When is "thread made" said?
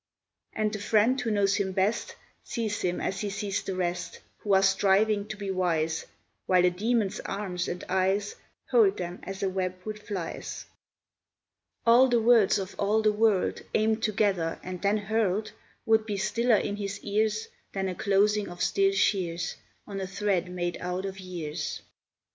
20.07-20.79